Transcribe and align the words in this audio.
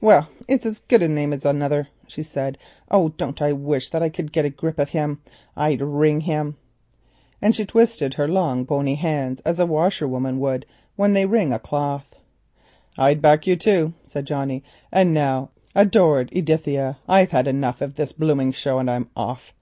"Well, 0.00 0.28
it's 0.46 0.64
a 0.64 0.76
good 0.86 1.02
a 1.02 1.08
name 1.08 1.32
as 1.32 1.44
another," 1.44 1.88
she 2.06 2.22
said. 2.22 2.56
"Oh, 2.88 3.08
don't 3.16 3.42
I 3.42 3.52
wish 3.52 3.90
that 3.90 4.00
I 4.00 4.10
could 4.10 4.30
get 4.30 4.44
a 4.44 4.48
grip 4.50 4.78
of 4.78 4.90
him; 4.90 5.20
I'd 5.56 5.80
wring 5.80 6.20
him," 6.20 6.56
and 7.40 7.52
she 7.52 7.64
twisted 7.66 8.14
her 8.14 8.28
long 8.28 8.62
bony 8.62 8.94
hands 8.94 9.40
as 9.40 9.58
washerwomen 9.58 10.36
do 10.38 10.60
when 10.94 11.14
they 11.14 11.24
squeeze 11.24 11.50
a 11.52 11.58
cloth. 11.58 12.14
"I'd 12.96 13.20
back 13.20 13.44
you 13.48 13.56
to," 13.56 13.92
said 14.04 14.24
Johnnie. 14.24 14.62
"And 14.92 15.12
now, 15.12 15.50
adored 15.74 16.30
Edithia, 16.30 16.98
I've 17.08 17.32
had 17.32 17.48
enough 17.48 17.80
of 17.80 17.96
this 17.96 18.12
blooming 18.12 18.52
show, 18.52 18.78
and 18.78 18.88
I'm 18.88 19.10
off. 19.16 19.52